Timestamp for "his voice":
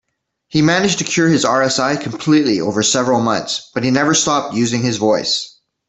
4.81-5.59